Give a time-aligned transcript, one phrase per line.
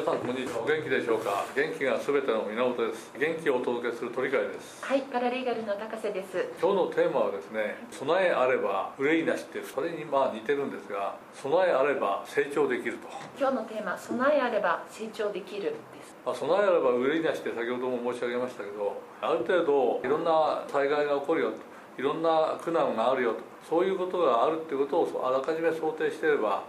[0.00, 0.64] 皆さんこんにちは。
[0.64, 1.44] お元気でしょうか？
[1.52, 3.12] 元気がすべての源です。
[3.20, 4.80] 元気をお届けする鳥飼です。
[4.80, 6.56] はい、パラリーガルの高瀬です。
[6.56, 13.08] 今日のテーマはですね備えあれば憂いなしってそれにまあ似てるんですが備えあれば成長できると、
[13.38, 16.16] 今日のテーマ、備えあれば成長できるです。
[16.24, 21.56] まあ、備えあれば憂いなしって先ほども申し上げましたけどある程度いろんな災害が起こるよと
[22.00, 26.64] いろんな苦難があるよとそういうことがあるっていうことをあらかじめ想定していれば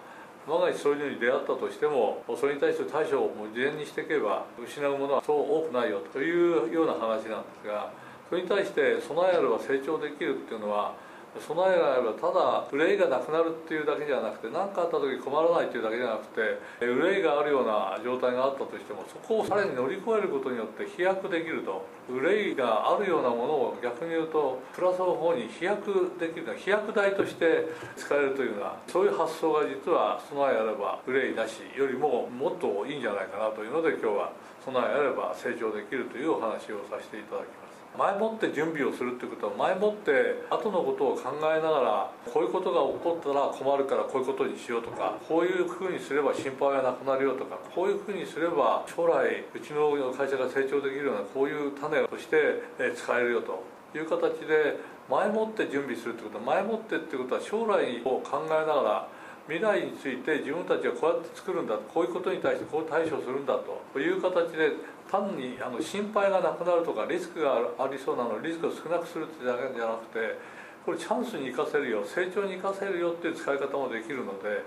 [0.47, 7.91] 万が一そういうのに出会ったとしてもそれに対して対処をもう事前にしていけば失うものはそう多くないよというような話なんですが
[8.29, 10.93] それに対して備えあれば成長できるっていうのは
[11.39, 21.85] 備えがあればただ憂いがなくなるっていうだけじゃなくて何かあった時困らないっていうだけじゃなくて憂いがあるような状態があったとしてもそこをさらに乗り越えることによって飛躍できると。
[22.09, 34.31] 憂いがあるようなものを逆に言うとプラスの方に飛躍できる飛躍台として使えるというようなそういう発想が実は備えあれば憂いなしよりももっといいんじゃないかなというので今日は
[34.65, 52.63] 備えあれば成長できるというお話をさせていただきます前もって準備をするってことは前もって後のことを考えながらこういうことが起こったら困るからこういうことにしようとかこういうふうにすれば心配はなくなるよとかこういうふうにすれば将来うちの会社が成長できるようなこういう種として
[52.95, 53.81] 使えるよと。
[53.93, 54.77] いう形で
[55.09, 56.37] 前もって準備するってこと。
[56.37, 59.07] は前もってってことは将来を考えながら
[59.47, 63.57] 未来について自分たちはこうやって作るんだこういうことに対してこう対処するんだ
[63.93, 64.71] という形で
[65.11, 70.39] 単にあの心配がなくなるとかリスクがありそうなのリスクを少なくするってだけじゃなくて
[70.85, 74.63] これチャンスに生かせるよ成長に生かせるよっていう使い方もできるので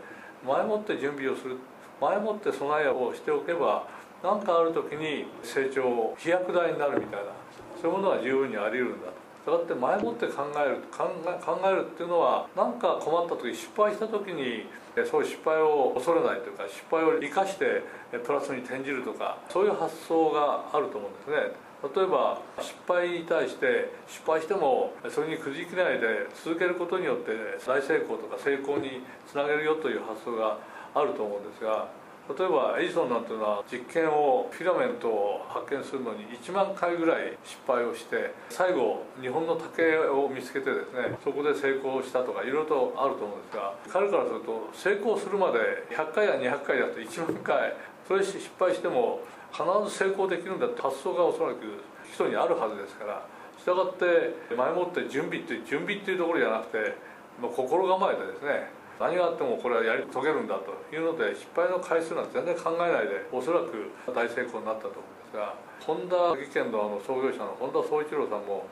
[0.47, 1.57] 前もって準備をする
[2.01, 3.89] 前もって備えをしておけば
[4.23, 7.33] 何かある時に成長飛躍台になるみたいな
[7.81, 9.24] そういうものは十分にあり得るんだと。
[9.45, 14.65] したがって前もって考える考え考えるっていうのは何か困った時失敗した時に
[15.11, 17.85] そういう失敗を恐れないというか失敗を生かして
[18.25, 21.65] プラスに転じるとかそういう発想があると思うんですね。
[21.85, 27.33] 例えば失敗に対して失敗してもそれにくじきないで続けることによって
[27.67, 30.57] 大成功とか成功につなげるよという発想が
[30.95, 31.89] あると思うんですが
[32.25, 47.77] 例えばエジソンなんていうのは実験をフィラメントを発見するのに1万回ぐらい失敗をして最後日本の竹を見つけてですねそこで成功したとかいろいろとあると思うんですが彼からすると成功するまで100回や200回だと1万回
[48.09, 49.21] それ失敗しても
[49.53, 51.61] 必ず成功できるんだって発想がおそらく
[52.09, 53.27] 基礎にあるはずですから
[53.61, 56.97] したがって前もって準備って準備っていうところじゃなくて
[57.41, 58.69] 心構えてですね
[59.01, 68.67] 何があってもこれはやり遂げるんだというので失敗の回数なんて全然考えないでおそらく大成功になったと思うんですが本田技研のあの創業者の本田宗一郎さんも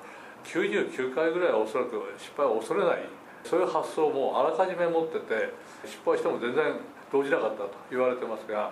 [0.44, 3.03] 99回ぐらいはおそらく失敗を恐れない
[3.44, 5.50] そういう発想もあらかじめ持ってて
[5.84, 6.78] 失敗しても全然
[7.12, 8.71] 動じなかったと言われてますが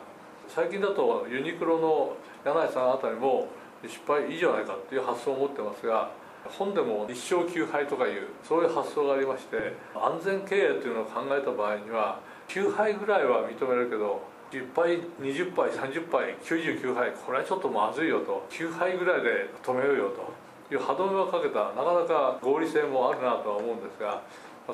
[0.48, 3.48] 最近だとユニクロの柳井さんあたりも
[3.86, 6.10] 失敗いいじゃないかっていう発想を持ってますが
[6.48, 24.22] 本でも一生休杯とかいうそういう発想がありまして安全経営というのを考えた場合には9杯ぐらいは認めるけど10杯20杯30杯99杯これはちょっとまずいよと9杯ぐらいで止めようよという歯止めをかけたなかなか合理性もあるなとは思うんですが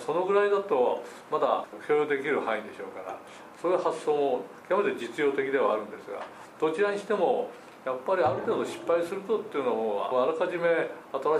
[0.01, 3.19] そのぐらいだとまだ許容できる範囲でしょうから
[3.61, 6.25] そういう発想も極めて実用的ではあるんですが
[6.61, 7.51] どちらにしても
[7.87, 10.67] やっぱりある程度失敗するとっていうのもあらかじめ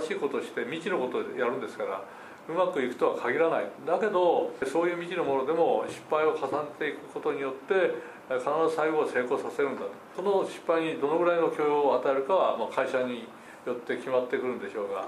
[0.07, 2.01] 新しいことをして未知のことをやるんですから
[2.47, 3.67] うまくいくとは限らない。
[3.85, 7.91] だけどそういう未知のものでも失敗を重ねていくことによって
[8.31, 9.91] 必ず最後は成功させるんだと。
[10.15, 13.27] その失敗にどのぐらいの許容を与えるかは、ま、会社に
[13.67, 15.03] よって決まってくるんでしょうが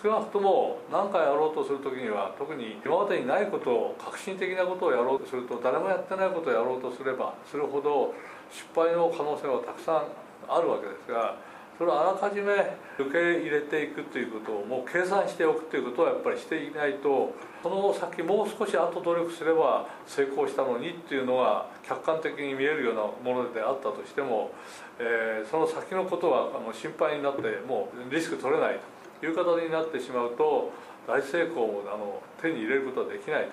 [0.00, 8.14] 少なくとも何かやろうとする時には特に今までにないことを革新的なことをやろうとすると誰もやってないことをやろうとすればするほど
[8.50, 10.04] 失敗の可能性はたくさん
[10.48, 11.36] あるわけですが
[11.78, 12.52] それをあらかじめ
[12.98, 24.50] 受け入れていくということをもう計算しておくということはやっぱりしていないとその先もう少し後努力すれば成功したのにっていうのが客観的に見えるようなものであったとしても、
[24.98, 28.91] えー、その先のことはあの心配になってもうリスク取れないと。
[29.22, 30.72] いう形になってしまうと
[31.06, 33.48] 大成功をあの手に入れることはできない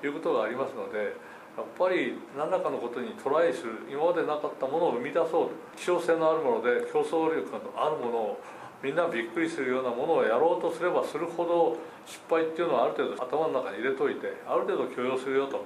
[0.00, 1.34] ということがありますので。
[1.54, 8.40] やっぱり何らかのことにトライする今までなかったものを生み出そうと希少性のあるもので競争力のあるものを
[8.82, 15.64] みんなびっくりするようなものをやろうとすればするほど失敗っていうのはある程度頭の中に入れといてある程度許容するよと。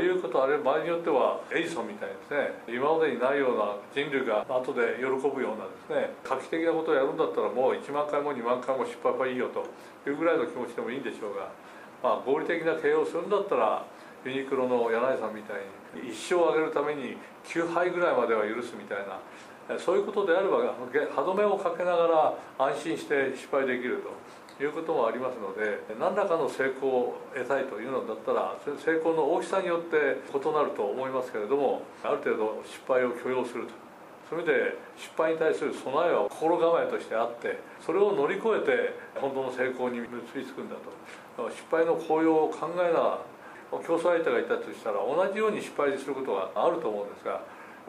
[0.00, 2.54] いうことあれ場合によってはエジソンみたいですね。
[2.70, 6.14] 今までにないような人類が後で喜ぶようなですね。
[6.22, 9.66] 画期的なことをやるんだったらもう1万回も2万回も失敗はいいよと
[10.08, 11.50] いうぐらいの気持ちでもいいんでしょうが、
[12.02, 13.84] まあ、合理的な経営をするんだったら
[14.24, 15.66] ユニクロの柳井さんみたい
[15.98, 19.18] に一生上げるために9杯ぐらいまでは許すみたいな
[19.78, 20.58] そういうことであれば
[21.14, 24.10] 歯止めをかけながら安心して失敗できると。
[24.62, 33.72] いうこともありますので何らかの成功を得たいというのだったら成功の大きさによって異なると思いますけれどもある程度失敗を許容すると。
[34.30, 40.76] そういう意味で失敗に対する備えは心構えとしてあってそれを乗り越えて本当の成功に結びつくんだ
[41.36, 41.50] と。
[41.50, 43.20] 失敗の効用を考えなが
[43.72, 47.40] ら競争相手がいたとしたら同じように失敗することがあると思うんですがや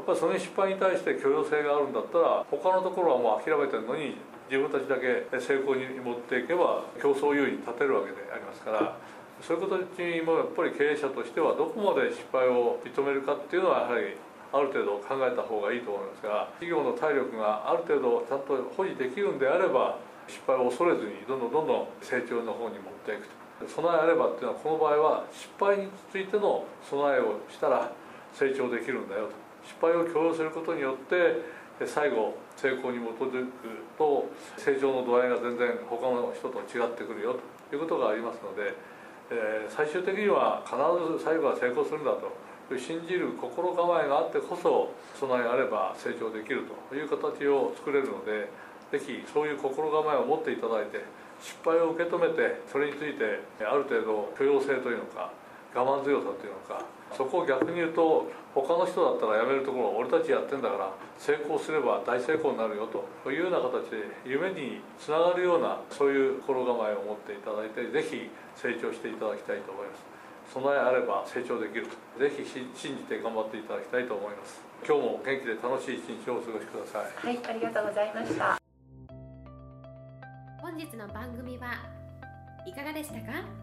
[0.01, 4.15] っぱりその失敗に対して許容性があるんだったら他のところはもう諦めてるのに
[4.49, 8.97] 自分たちだけ成功に持っていけば競争優位に立てるわけでありますから
[9.41, 14.15] そういうことにもやっぱり経営者としてはどこまで失敗を認めるかっていうのはやはり
[14.53, 19.97] ある程度考えた方がいいと思いますが企業の体力がある程度ちゃんと保持できるんであれば
[20.27, 23.43] 失敗を恐れずにどんどんどんどん成長の方に持っていくと。
[23.67, 27.91] 備えあればっていうのはこの場合は失敗についての備えをしたら
[28.33, 29.31] 成長できるんだよと。
[29.65, 31.41] 失敗を許容することによって
[31.85, 33.51] 最後成功に基づく
[33.97, 37.35] と成長の度合いが全然他の人と違ってくるよ
[37.69, 38.73] ということがありますので、
[39.31, 40.77] え、最終的には必
[41.17, 42.53] ず最後は成功するんだと。
[42.77, 48.49] 信じる心構えがあってこそ備えあれば成長できるという形を作れるので
[48.91, 51.03] 是非そういう心構えを持っていただいて
[51.41, 55.31] 失敗を受け止めてそれについてある程度許容性というのか
[55.75, 56.85] 我慢強さというのか
[57.17, 70.05] そこを逆に言うと他の人だったら辞めるところ俺たちやってんだから成功すれば大成功になるよというような形で夢につながるようなそういう心構えを持っていただいてぜひ成長していただきたいと思います。
[70.53, 72.19] 備えあれば成長できると。
[72.19, 74.61] ぜひ信じて頑張っていただきたいと思います。
[74.85, 77.27] 今日も元気で楽しい一日をお過ごしください。
[77.27, 78.57] はいありがとうございました。
[80.61, 81.73] 本日の番組は
[82.67, 83.62] いかがでしたか？